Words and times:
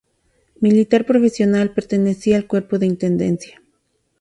Militar 0.59 1.05
profesional, 1.05 1.75
pertenecía 1.75 2.35
al 2.35 2.47
cuerpo 2.47 2.79
de 2.79 2.87
intendencia. 2.87 3.61